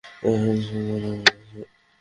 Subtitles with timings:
[0.23, 1.59] এখন সে ধরা পড়েছে।